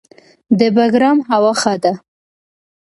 [0.59, 1.93] د بګرام هوا ښه ده